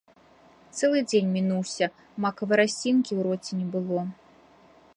Цэлы 0.77 1.01
дзень 1.09 1.29
мінуўся— 1.35 1.85
макавай 2.25 2.57
расінкі 2.61 3.11
ў 3.17 3.21
роце 3.29 3.51
не 3.61 3.67
было. 3.77 4.01